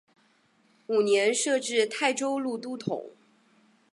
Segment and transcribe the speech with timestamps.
[0.87, 3.11] 五年设置泰州路都统。